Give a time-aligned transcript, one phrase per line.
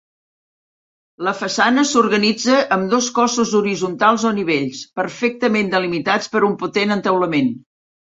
[1.25, 7.53] La façana s'organitza amb dos cossos horitzontals o nivells, perfectament delimitats per un potent entaulament.